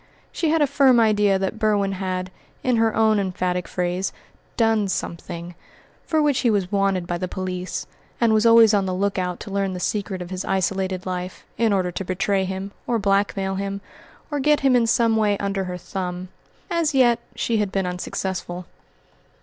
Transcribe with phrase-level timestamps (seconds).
[0.31, 2.31] She had a firm idea that Berwin had,
[2.63, 4.11] in her own emphatic phrase,
[4.57, 5.53] "done something"
[6.07, 7.85] for which he was wanted by the police,
[8.19, 11.45] and was always on the look out to learn the secret of his isolated life,
[11.55, 13.79] in order to betray him, or blackmail him,
[14.31, 16.29] or get him in some way under her thumb.
[16.71, 18.65] As yet she had been unsuccessful.